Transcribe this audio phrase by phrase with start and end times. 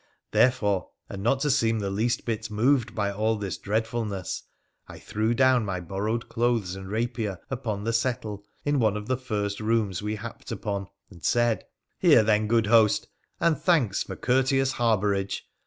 [0.31, 4.41] Therefore, and not to seem the least bit moved by all this dreadfulness,
[4.87, 9.15] I threw down my borrowed clothes and rapier upon the settle in one of the
[9.15, 11.65] first rooms we happed upon, and said:
[11.99, 13.09] 'Here, then, good host—
[13.39, 15.45] and thanks for courteous harbourage